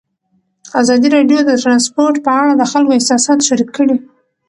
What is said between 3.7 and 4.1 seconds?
کړي.